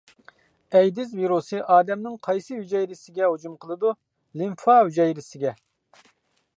ئەيدىز 0.77 1.11
ۋىرۇسى 1.19 1.59
ئادەمنىڭ 1.75 2.17
قايسى 2.29 2.57
ھۈجەيرىسىگە 2.63 3.31
ھۇجۇم 3.35 3.55
قىلىدۇ؟ 3.65 3.93
لىمفا 4.43 4.81
ھۈجەيرىسىگە. 4.83 5.55